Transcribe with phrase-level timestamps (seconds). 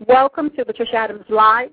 [0.00, 1.70] Welcome to Patricia Adams Live.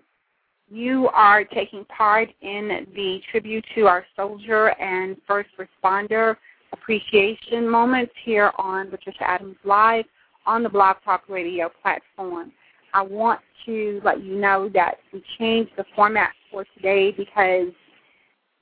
[0.69, 6.35] You are taking part in the tribute to our soldier and first responder
[6.71, 10.05] appreciation moments here on Patricia Adams Live
[10.45, 12.51] on the Blog Talk Radio platform.
[12.93, 17.69] I want to let you know that we changed the format for today because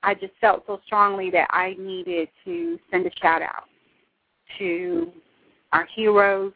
[0.04, 3.66] I just felt so strongly that I needed to send a shout out
[4.58, 5.12] to
[5.74, 6.54] our heroes,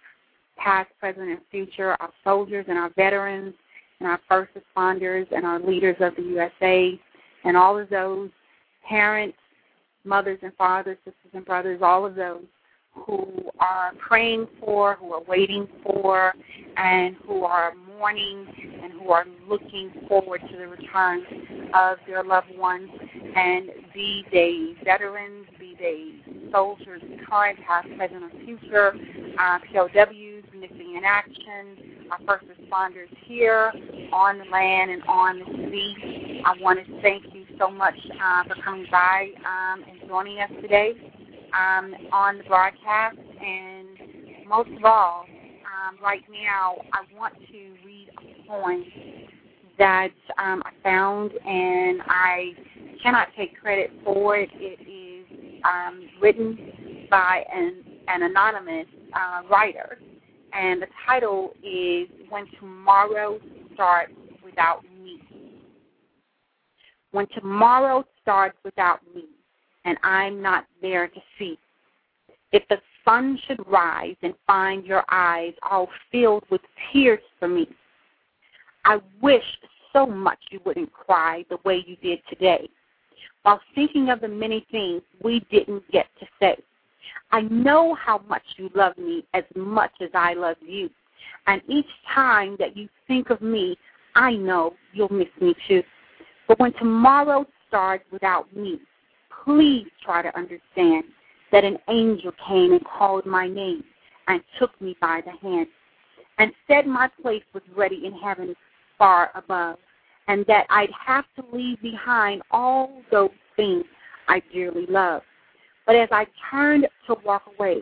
[0.64, 3.54] past, present, and future, our soldiers and our veterans,
[4.00, 7.00] and our first responders and our leaders of the USA,
[7.44, 8.30] and all of those
[8.88, 9.38] parents,
[10.04, 12.44] mothers and fathers, sisters and brothers, all of those
[12.96, 13.26] who
[13.60, 16.34] are praying for, who are waiting for,
[16.78, 18.46] and who are mourning
[18.84, 21.24] and who are looking forward to the return
[21.74, 22.90] of their loved ones.
[23.36, 28.94] And be they veterans, be they soldiers, current, past, present, or future,
[29.40, 30.33] uh, POWs,
[30.64, 33.72] missing in action, our first responders here
[34.14, 36.42] on the land and on the sea.
[36.46, 40.50] I want to thank you so much uh, for coming by um, and joining us
[40.62, 40.94] today
[41.54, 43.18] um, on the broadcast.
[43.18, 48.86] And most of all, um, right now, I want to read a poem
[49.78, 52.52] that um, I found, and I
[53.02, 54.50] cannot take credit for it.
[54.54, 59.98] It is um, written by an, an anonymous uh, writer,
[60.54, 63.40] and the title is When Tomorrow
[63.74, 64.14] Starts
[64.44, 65.20] Without Me.
[67.12, 69.26] When tomorrow starts without me,
[69.86, 71.60] and I'm not there to see.
[72.52, 76.62] If the sun should rise and find your eyes all filled with
[76.92, 77.68] tears for me,
[78.86, 79.44] I wish
[79.92, 82.70] so much you wouldn't cry the way you did today,
[83.44, 86.58] while thinking of the many things we didn't get to say.
[87.32, 90.90] I know how much you love me as much as I love you.
[91.48, 93.78] And each time that you think of me,
[94.16, 95.84] I know you'll miss me too.
[96.48, 98.80] But when tomorrow starts without me,
[99.44, 101.06] please try to understand
[101.52, 103.84] that an angel came and called my name
[104.28, 105.68] and took me by the hand
[106.38, 108.56] and said my place was ready in heaven
[108.98, 109.78] far above
[110.28, 113.84] and that I'd have to leave behind all those things
[114.28, 115.22] I dearly love.
[115.86, 117.82] But as I turned to walk away,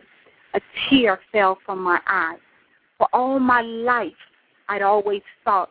[0.54, 2.36] a tear fell from my eye.
[2.98, 4.12] For all my life,
[4.68, 5.70] I'd always thought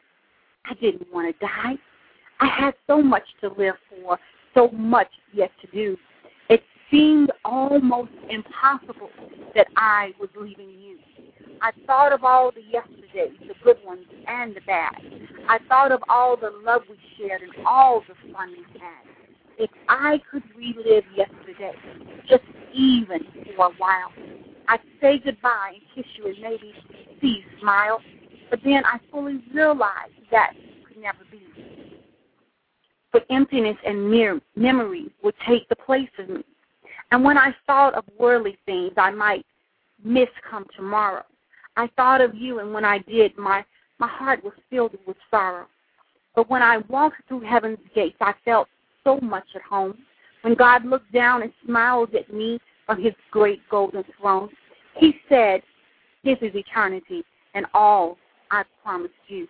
[0.65, 1.75] I didn't want to die.
[2.39, 4.17] I had so much to live for,
[4.53, 5.97] so much yet to do.
[6.49, 9.09] It seemed almost impossible
[9.55, 10.97] that I was leaving you.
[11.61, 14.95] I thought of all the yesterdays, the good ones and the bad.
[15.47, 19.20] I thought of all the love we shared and all the fun we had.
[19.61, 21.73] If I could relive yesterday,
[22.27, 22.41] just
[22.73, 23.19] even
[23.55, 24.11] for a while,
[24.67, 26.73] I'd say goodbye and kiss you and maybe
[27.21, 28.01] see you smile.
[28.49, 30.53] But then I fully realized that
[30.87, 31.43] could never be.
[33.13, 36.43] But emptiness and mere memories would take the place of me.
[37.11, 39.45] And when I thought of worldly things I might
[40.03, 41.23] miss come tomorrow,
[41.77, 43.63] I thought of you, and when I did, my,
[43.99, 45.67] my heart was filled with sorrow.
[46.35, 48.67] But when I walked through heaven's gates, I felt
[49.03, 49.97] so much at home.
[50.41, 54.49] When God looked down and smiled at me from his great golden throne,
[54.97, 55.61] he said,
[56.23, 58.17] This is eternity and all
[58.49, 59.47] I promised you.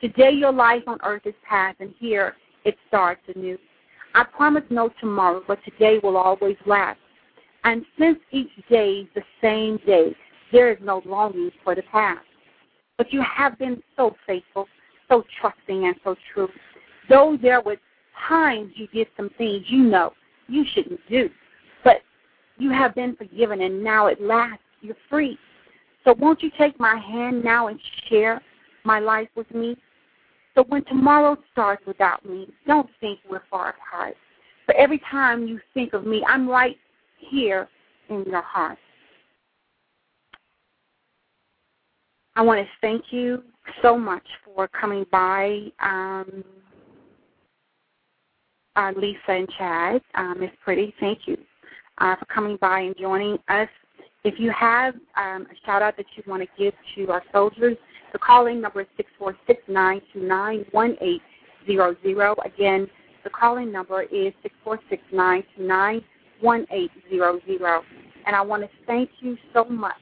[0.00, 2.34] Today your life on earth is past, and here
[2.64, 3.58] it starts anew.
[4.14, 6.98] I promise no tomorrow, but today will always last.
[7.64, 10.14] And since each day is the same day,
[10.52, 12.24] there is no longing for the past.
[12.98, 14.68] But you have been so faithful,
[15.08, 16.48] so trusting, and so true.
[17.08, 17.76] Though there were
[18.28, 20.12] times you did some things you know
[20.48, 21.30] you shouldn't do,
[21.82, 22.02] but
[22.58, 25.38] you have been forgiven, and now at last you're free.
[26.04, 28.42] So won't you take my hand now and share
[28.84, 29.76] my life with me?
[30.54, 34.16] So when tomorrow starts without me, don't think we're far apart.
[34.66, 36.76] For every time you think of me, I'm right
[37.18, 37.68] here
[38.08, 38.78] in your heart.
[42.36, 43.42] I want to thank you
[43.82, 46.44] so much for coming by, um,
[48.76, 50.02] uh, Lisa and Chad.
[50.14, 51.36] Uh, Miss Pretty, thank you
[51.98, 53.68] uh, for coming by and joining us.
[54.24, 57.76] If you have um, a shout out that you want to give to our soldiers,
[58.12, 62.36] the calling number is 646 929 1800.
[62.44, 62.88] Again,
[63.22, 66.02] the calling number is 646 929
[66.40, 67.82] 1800.
[68.26, 69.92] And I want to thank you so much,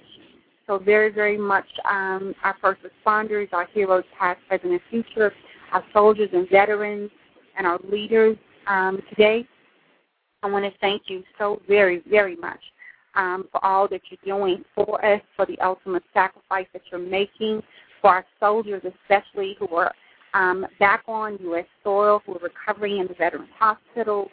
[0.68, 5.32] so very, very much, um, our first responders, our heroes, past, present, and future,
[5.72, 7.10] our soldiers and veterans,
[7.58, 9.46] and our leaders um, today.
[10.42, 12.60] I want to thank you so very, very much
[13.14, 17.62] um, for all that you're doing for us, for the ultimate sacrifice that you're making
[18.00, 19.92] for our soldiers, especially who are
[20.34, 21.66] um, back on U.S.
[21.84, 24.28] soil, who are recovering in the Veterans Hospital,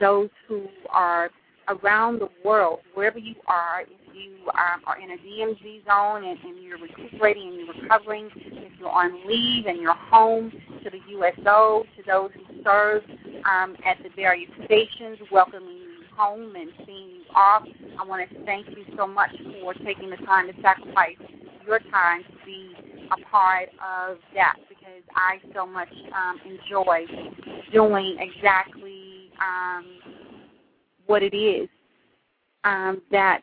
[0.00, 1.30] those who are
[1.68, 6.38] around the world, wherever you are, if you um, are in a DMZ zone and,
[6.40, 10.52] and you're recuperating and you're recovering, if you're on leave and you're home,
[10.84, 13.02] to the USO, to those who serve
[13.50, 17.64] um, at the various stations, welcoming you home and seeing you off.
[17.98, 19.30] I want to thank you so much
[19.60, 21.16] for taking the time to sacrifice
[21.66, 22.70] your time to be
[23.10, 27.06] a part of that because I so much um, enjoy
[27.72, 30.03] doing exactly um,
[31.06, 31.68] what it is
[32.64, 33.42] um, that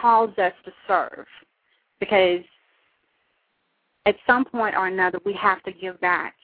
[0.00, 1.26] calls us to serve.
[2.00, 2.40] Because
[4.06, 6.34] at some point or another, we have to give back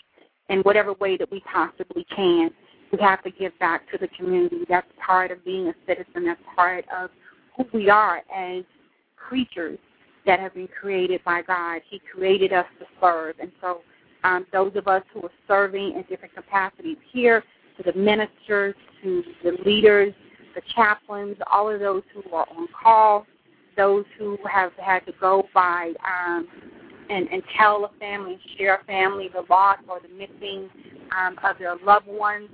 [0.48, 2.50] in whatever way that we possibly can.
[2.92, 4.60] We have to give back to the community.
[4.68, 6.24] That's part of being a citizen.
[6.24, 7.10] That's part of
[7.56, 8.64] who we are as
[9.16, 9.78] creatures
[10.24, 11.82] that have been created by God.
[11.90, 13.34] He created us to serve.
[13.40, 13.80] And so
[14.24, 17.42] um, those of us who are serving in different capacities here,
[17.78, 20.12] to the ministers, to the leaders,
[20.54, 23.26] the chaplains, all of those who are on call,
[23.76, 26.46] those who have had to go by um,
[27.08, 30.68] and, and tell a family, share a family the loss or the missing
[31.16, 32.48] um, of their loved ones.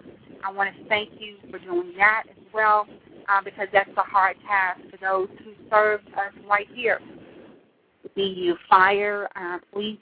[0.44, 2.86] I want to thank you for doing that as well
[3.28, 7.00] uh, because that's a hard task for those who serve us right here.
[8.14, 9.98] Be you fire, uh, police,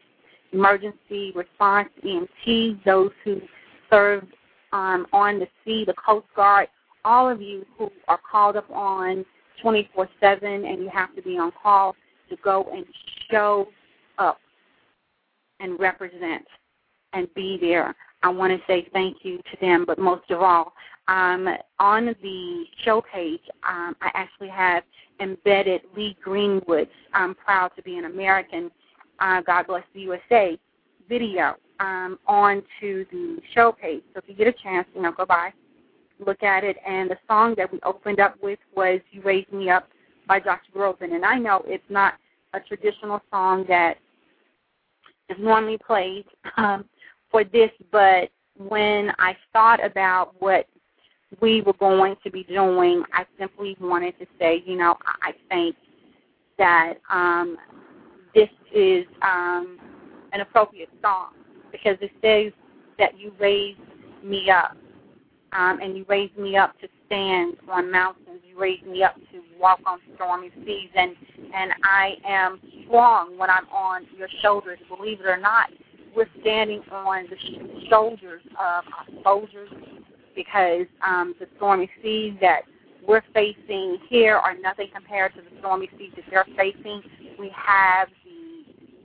[0.53, 3.41] emergency response, EMT, those who
[3.89, 4.25] serve
[4.73, 6.69] um, on the sea, the Coast Guard,
[7.05, 9.25] all of you who are called up on
[9.61, 11.95] 24 7 and you have to be on call
[12.31, 12.85] to go and
[13.31, 13.69] show
[14.19, 14.39] up
[15.61, 16.45] and represent
[17.13, 17.95] and be there.
[18.23, 20.73] I want to say thank you to them, but most of all,
[21.09, 21.49] um,
[21.79, 24.85] on the show page, um, I actually have
[25.21, 28.71] embedded Lee Greenwood's I'm Proud to Be an American,
[29.19, 30.59] uh, God Bless the USA
[31.09, 34.03] video um, onto the show page.
[34.15, 35.53] So if you get a chance, you know, go by,
[36.25, 36.77] look at it.
[36.87, 39.89] And the song that we opened up with was You Raised Me Up
[40.29, 41.15] by Josh Groban.
[41.15, 42.15] And I know it's not
[42.55, 43.99] a traditional song that
[45.29, 46.25] is normally played
[46.57, 46.85] um,
[47.31, 50.67] for this, but when I thought about what
[51.41, 55.75] we were going to be doing, I simply wanted to say, you know, I think
[56.59, 57.57] that um,
[58.35, 59.79] this is um,
[60.33, 61.33] an appropriate song
[61.73, 62.53] because it says
[62.99, 63.81] that you raised
[64.23, 64.77] me up
[65.53, 68.41] um, and you raised me up to stand on mountains.
[68.47, 71.15] You raised me up to walk on stormy seas, and
[71.55, 74.79] and I am strong when I'm on your shoulders.
[74.89, 75.71] Believe it or not,
[76.15, 79.71] we're standing on the shoulders of our soldiers
[80.35, 82.63] because um, the stormy seas that
[83.07, 87.03] we're facing here are nothing compared to the stormy seas that they're facing.
[87.39, 88.09] We have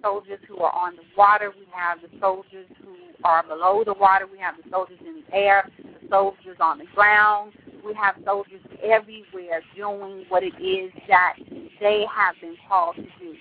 [0.01, 1.51] soldiers who are on the water.
[1.57, 4.25] We have the soldiers who are below the water.
[4.31, 7.53] We have the soldiers in the air the soldiers on the ground.
[7.85, 11.35] We have soldiers everywhere doing what it is that
[11.79, 13.35] they have been called to do.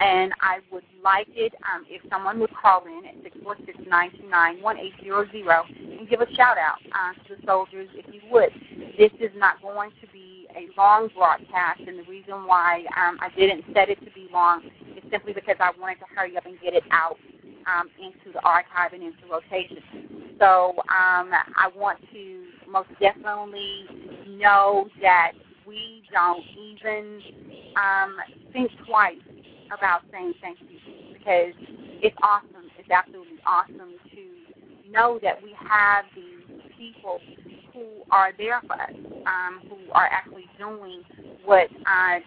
[0.00, 3.14] And I would like it um, if someone would call in at
[3.88, 8.50] 646-929-1800 and give a shout out uh, to the soldiers if you would.
[8.98, 13.28] This is not going to be a long broadcast, and the reason why um, I
[13.36, 14.62] didn't set it to be long
[15.12, 17.18] simply because I wanted to hurry up and get it out
[17.68, 19.78] um, into the archive and into rotation.
[20.40, 23.84] So um, I want to most definitely
[24.26, 25.32] know that
[25.66, 27.20] we don't even
[27.76, 28.16] um,
[28.52, 29.14] think twice
[29.76, 30.78] about saying thank you
[31.12, 31.52] because
[32.02, 32.68] it's awesome.
[32.78, 37.20] It's absolutely awesome to know that we have these people
[37.72, 38.90] who are there for us,
[39.26, 41.02] um, who are actually doing
[41.44, 42.18] what uh,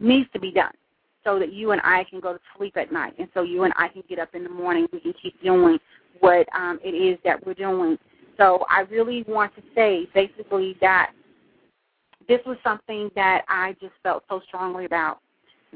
[0.00, 0.72] needs to be done
[1.26, 3.74] so that you and I can go to sleep at night, and so you and
[3.76, 4.86] I can get up in the morning.
[4.92, 5.78] We can keep doing
[6.20, 7.98] what um, it is that we're doing.
[8.38, 11.12] So I really want to say basically that
[12.28, 15.18] this was something that I just felt so strongly about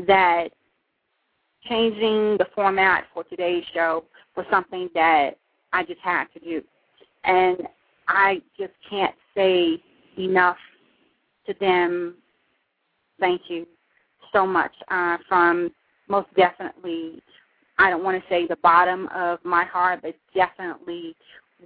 [0.06, 0.50] that
[1.68, 4.04] changing the format for today's show
[4.36, 5.32] was something that
[5.72, 6.62] I just had to do.
[7.24, 7.62] And
[8.08, 9.82] I just can't say
[10.16, 10.56] enough
[11.46, 12.14] to them
[13.18, 13.66] thank you
[14.32, 15.70] so much uh, from
[16.08, 17.22] most definitely,
[17.78, 21.14] I don't want to say the bottom of my heart, but definitely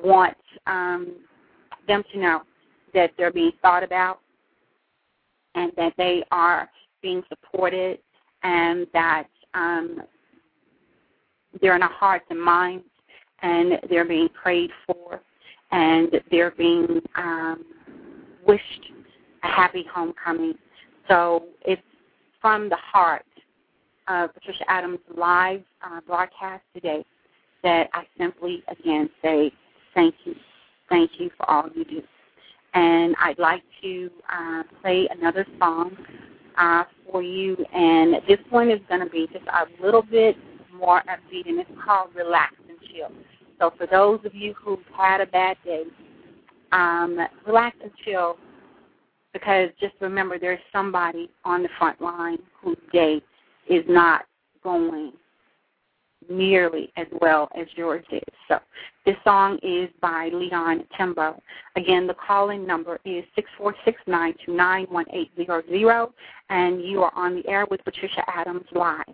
[0.03, 1.13] want um,
[1.89, 2.43] them to know
[2.93, 4.21] that they're being thought about
[5.55, 6.71] and that they are
[7.03, 7.99] being supported
[8.43, 10.03] and that um,
[11.61, 12.85] they're in our hearts and minds
[13.43, 15.21] and they're being prayed for
[15.71, 17.65] and they're being um,
[18.47, 18.93] wished
[19.43, 20.55] a happy homecoming.
[21.09, 21.83] So it's
[22.45, 23.25] from the heart
[24.07, 27.03] of Patricia Adams' live uh, broadcast today
[27.63, 29.51] that I simply, again, say
[29.95, 30.35] thank you.
[30.91, 32.03] Thank you for all you do.
[32.75, 35.97] And I'd like to uh, play another song
[36.59, 40.37] uh, for you, and this one is going to be just a little bit
[40.71, 43.11] more upbeat, and it's called Relax and Chill.
[43.59, 45.85] So for those of you who've had a bad day,
[46.73, 48.37] um, relax and chill
[49.35, 53.21] because just remember there's somebody on the front line whose day
[53.69, 54.25] is not
[54.63, 55.13] going
[56.31, 58.23] nearly as well as yours is.
[58.49, 58.59] So
[59.05, 61.39] this song is by Leon Timbo.
[61.77, 66.15] Again, the call-in number is six four six nine two nine one eight zero zero,
[66.49, 69.05] and you are on the air with Patricia Adams Live.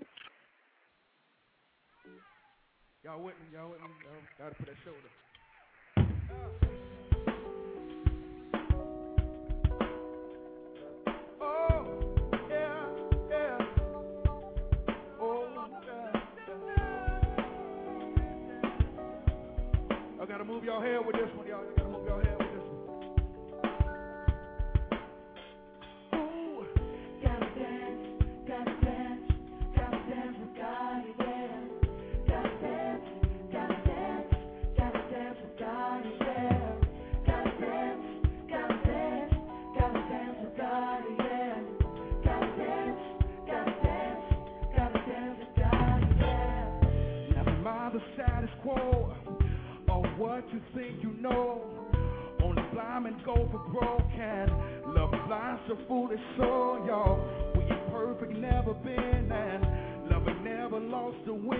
[3.03, 3.57] Y'all with me?
[3.57, 3.87] Y'all with me?
[4.05, 5.09] Y'all gotta put that shoulder.
[20.41, 21.61] Gotta move your head with this one, y'all.
[21.61, 22.40] You gotta move your head
[53.35, 54.95] men broken.
[54.95, 57.19] Love blinds a foolish soul, y'all.
[57.55, 61.60] We ain't perfect, never been, and love ain't never lost a win,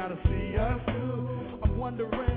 [0.00, 0.80] gotta see us.
[1.62, 2.29] I'm wondering,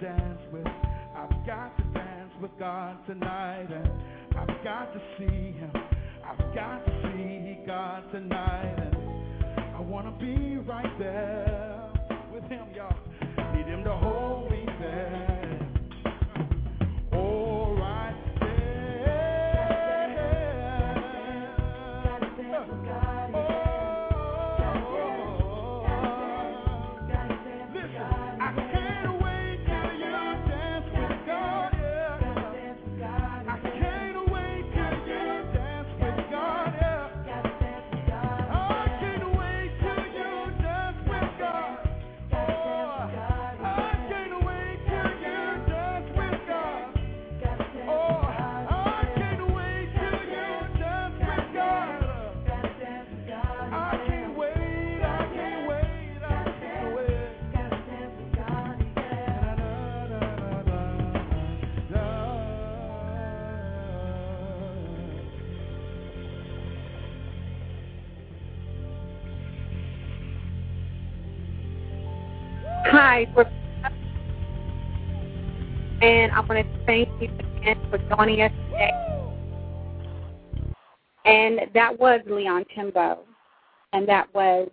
[0.00, 0.66] dance with,
[1.16, 3.90] I've got to dance with God tonight, and
[4.38, 5.72] I've got to see Him.
[6.24, 8.96] I've got to see God tonight, and
[9.76, 11.90] I wanna be right there
[12.32, 12.96] with him, y'all.
[13.54, 14.41] Need him to hold
[76.00, 78.90] And I want to thank you again for joining us today.
[81.26, 83.18] And that was Leon Timbo,
[83.92, 84.70] and that was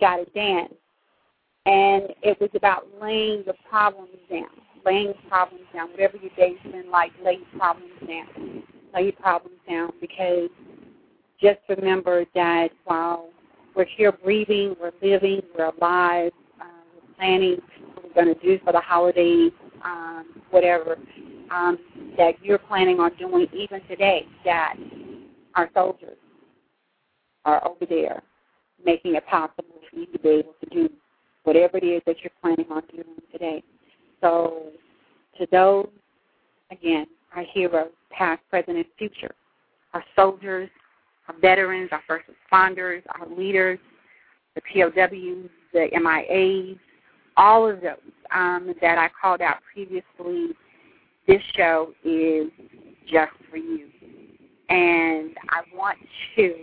[0.00, 0.74] Gotta Dance.
[1.64, 4.48] And it was about laying the problems down,
[4.84, 5.90] laying the problems down.
[5.90, 8.62] Whatever your day's been like, lay your problems down.
[8.94, 10.50] Lay your problems down because
[11.40, 13.30] just remember that while
[13.74, 16.32] we're here breathing, we're living, we're alive,
[17.18, 17.58] planning
[17.94, 19.52] what we're going to do for the holidays,
[19.84, 20.96] um, whatever,
[21.50, 21.78] um,
[22.16, 24.74] that you're planning on doing even today, that
[25.54, 26.16] our soldiers
[27.44, 28.22] are over there
[28.84, 30.88] making it possible for you to be able to do
[31.44, 33.62] whatever it is that you're planning on doing today.
[34.20, 34.66] So,
[35.38, 35.88] to those,
[36.70, 39.34] again, our heroes, past, present, and future,
[39.94, 40.68] our soldiers,
[41.28, 43.78] our veterans, our first responders, our leaders,
[44.54, 46.78] the POWs, the MIAs,
[47.38, 47.94] all of those
[48.34, 50.48] um, that I called out previously,
[51.26, 52.50] this show is
[53.10, 53.88] just for you.
[54.68, 55.96] And I want
[56.36, 56.54] to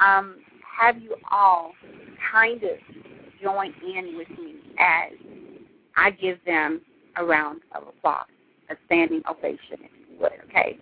[0.00, 0.36] um,
[0.78, 1.72] have you all
[2.32, 2.78] kind of
[3.42, 5.12] join in with me as
[5.96, 6.80] I give them
[7.16, 8.26] a round of applause,
[8.70, 10.78] a standing ovation, if you would, okay?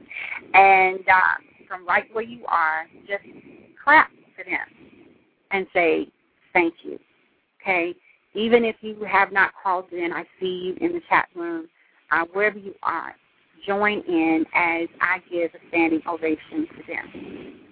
[0.52, 3.24] And uh, from right where you are, just
[3.82, 5.04] clap for them
[5.50, 6.08] and say
[6.52, 6.98] thank you,
[7.60, 7.94] okay?
[8.34, 10.46] Even if you have not called in, I see
[10.80, 11.68] you in the chat room,
[12.10, 13.14] uh, wherever you are,
[13.66, 17.63] join in as I give a standing ovation to them.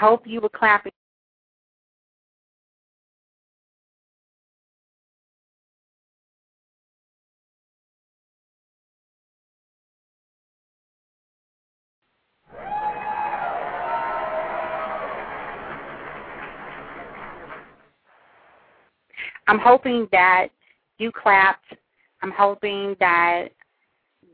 [0.00, 0.92] Hope you were clapping.
[19.46, 20.48] I'm hoping that
[20.98, 21.74] you clapped.
[22.22, 23.48] I'm hoping that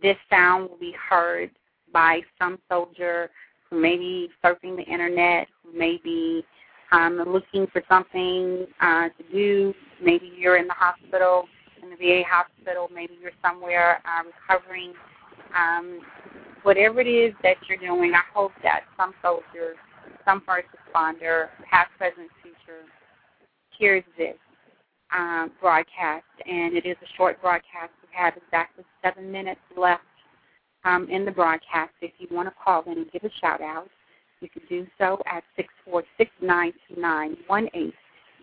[0.02, 1.50] this sound will be heard
[1.92, 3.30] by some soldier
[3.70, 6.44] who may be surfing the internet, who may be
[6.92, 9.74] um, looking for something uh, to do.
[10.02, 11.44] Maybe you're in the hospital,
[11.82, 12.88] in the VA hospital.
[12.92, 14.92] Maybe you're somewhere uh, recovering.
[15.56, 16.00] Um,
[16.62, 19.74] whatever it is that you're doing, I hope that some soldier,
[20.24, 22.82] some first responder, past, present, future,
[23.78, 24.36] hears this
[25.16, 26.24] um, broadcast.
[26.46, 27.92] And it is a short broadcast.
[28.02, 30.02] We have exactly seven minutes left
[30.86, 31.92] um, in the broadcast.
[32.00, 33.88] If you want to call in and give a shout out,
[34.40, 37.94] you can do so at six four six nine two nine one eight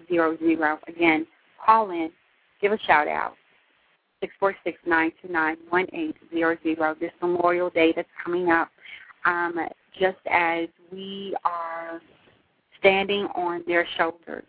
[0.09, 0.79] zero zero.
[0.87, 1.25] Again,
[1.65, 2.11] call in,
[2.61, 3.35] give a shout out.
[4.19, 6.95] Six four six nine two nine one eight zero zero.
[6.99, 8.69] This Memorial Day that's coming up,
[9.25, 9.57] um,
[9.97, 12.01] just as we are
[12.79, 14.43] standing on their shoulders,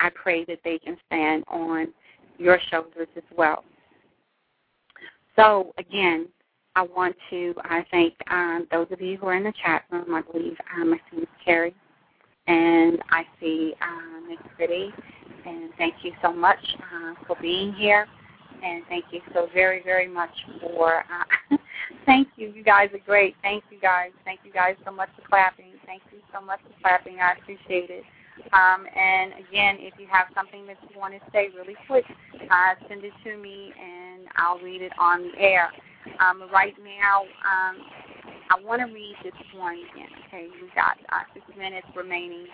[0.00, 1.88] I pray that they can stand on
[2.38, 3.64] your shoulders as well.
[5.36, 6.26] So again,
[6.80, 10.14] I want to I thank um, those of you who are in the chat room.
[10.14, 11.74] I believe um, I see Miss Carrie
[12.46, 14.88] and I see um, Miss Pretty.
[15.44, 18.06] And thank you so much uh, for being here.
[18.64, 20.30] And thank you so very, very much
[20.62, 21.00] for.
[21.00, 21.56] Uh,
[22.06, 22.48] thank you.
[22.48, 23.36] You guys are great.
[23.42, 24.12] Thank you guys.
[24.24, 25.72] Thank you guys so much for clapping.
[25.84, 27.18] Thank you so much for clapping.
[27.20, 28.04] I appreciate it.
[28.54, 32.04] Um, and again, if you have something that you want to say really quick,
[32.50, 35.70] uh, send it to me and I'll read it on the air.
[36.20, 37.76] Um, right now, um,
[38.50, 40.08] I want to read this one again.
[40.26, 42.46] Okay, we've got uh, six minutes remaining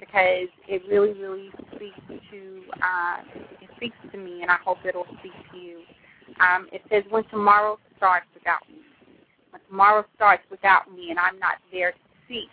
[0.00, 1.98] because it really, really speaks
[2.30, 3.16] to uh,
[3.60, 5.80] it speaks to me, and I hope it'll speak to you.
[6.40, 8.78] Um, it says, "When tomorrow starts without me,
[9.50, 12.46] when tomorrow starts without me, and I'm not there to see."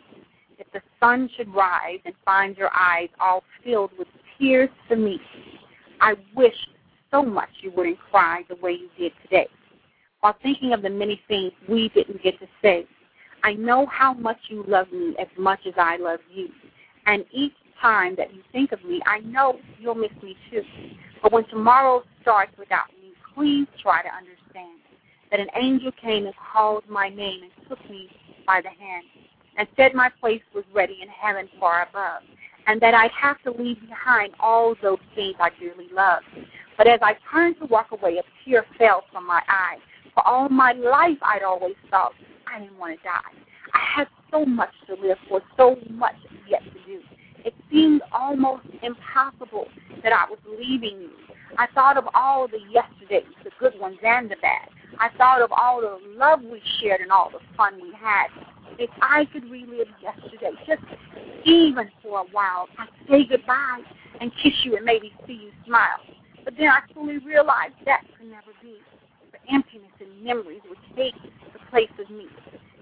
[0.60, 5.20] If the sun should rise and find your eyes all filled with tears for me,
[6.02, 6.54] I wish
[7.10, 9.48] so much you wouldn't cry the way you did today.
[10.22, 12.86] While thinking of the many things we didn't get to say,
[13.44, 16.50] I know how much you love me as much as I love you.
[17.08, 20.62] And each time that you think of me, I know you'll miss me too.
[21.24, 24.80] But when tomorrow starts without me, please try to understand
[25.32, 28.10] that an angel came and called my name and took me
[28.46, 29.06] by the hand
[29.58, 32.22] and said my place was ready in heaven far above,
[32.68, 36.26] and that I'd have to leave behind all those things I dearly loved.
[36.78, 39.78] But as I turned to walk away, a tear fell from my eye.
[40.14, 42.14] For all my life, I'd always thought
[42.54, 43.44] I didn't want to die.
[43.74, 46.16] I had so much to live for, so much
[46.48, 47.02] yet to do.
[47.46, 49.68] It seemed almost impossible
[50.04, 51.12] that I was leaving you.
[51.58, 54.70] I thought of all the yesterdays, the good ones and the bad.
[55.00, 58.28] I thought of all the love we shared and all the fun we had.
[58.78, 60.82] if I could relive yesterday, just
[61.46, 63.82] even for a while, I'd say goodbye
[64.20, 66.00] and kiss you and maybe see you smile.
[66.44, 68.78] But then I fully realized that could never be.
[69.32, 69.91] The emptiness
[70.22, 71.16] memories would take
[71.54, 72.28] the place of me.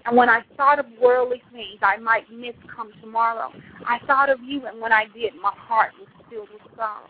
[0.06, 3.50] And when I thought of worldly things I might miss come tomorrow,
[3.86, 7.06] I thought of you, and when I did, my heart was filled with sorrow.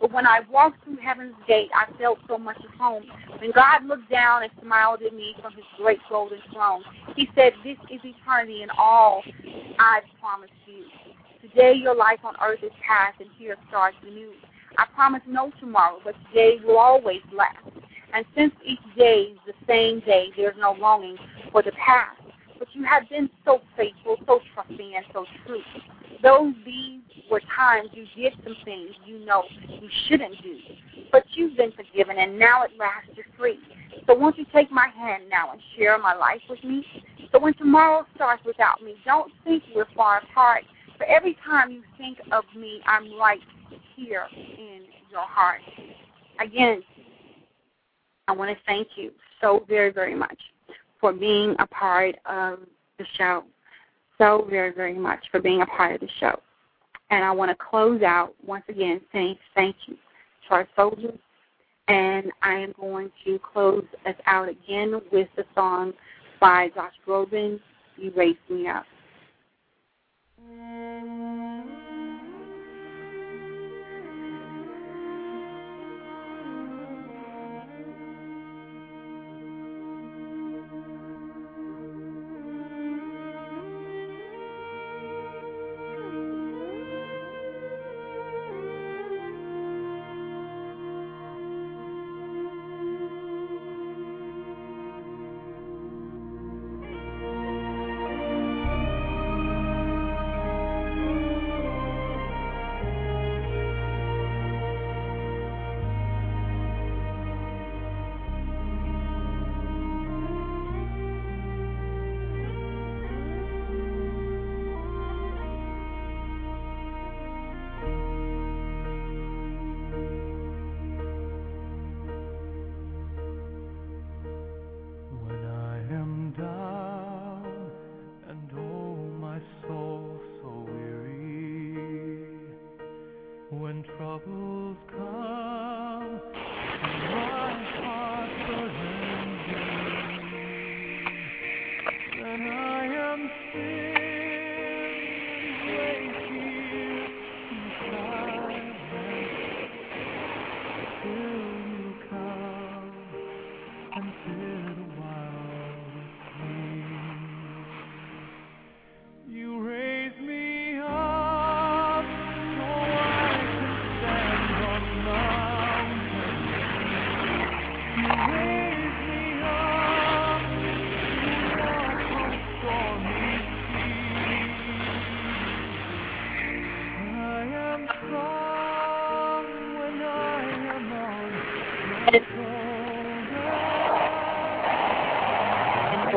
[0.00, 3.04] But when I walked through heaven's gate, I felt so much at home.
[3.38, 6.82] When God looked down and smiled at me from his great golden throne,
[7.14, 9.22] he said, This is eternity and all
[9.78, 10.84] I've promised you.
[11.42, 14.32] Today your life on earth is past, and here starts the new.
[14.78, 17.79] I promise no tomorrow, but today will always last.
[18.12, 21.16] And since each day is the same day, there's no longing
[21.52, 22.20] for the past.
[22.58, 25.62] But you have been so faithful, so trusting, and so true.
[26.22, 30.58] Those these were times you did some things you know you shouldn't do.
[31.10, 33.58] But you've been forgiven, and now at last you're free.
[34.06, 36.84] So won't you take my hand now and share my life with me?
[37.32, 40.64] So when tomorrow starts without me, don't think we're far apart.
[40.98, 43.40] For every time you think of me, I'm right
[43.96, 45.60] here in your heart.
[46.40, 46.82] Again,
[48.30, 50.38] I want to thank you so very, very much
[51.00, 52.60] for being a part of
[52.96, 53.42] the show.
[54.18, 56.38] So very, very much for being a part of the show.
[57.10, 59.96] And I want to close out once again saying thank you
[60.46, 61.18] to our soldiers.
[61.88, 65.92] And I am going to close us out again with the song
[66.40, 67.58] by Josh Groban,
[67.96, 68.86] You Raised Me Up.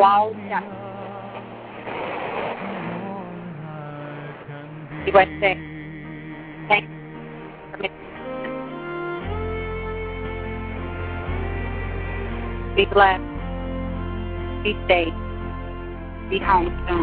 [0.04, 0.68] Walls down.
[5.08, 5.52] USA.
[6.68, 6.90] Thank
[7.82, 7.90] you
[12.76, 13.24] Be blessed.
[14.64, 15.18] Be safe.
[16.30, 17.03] Be home soon.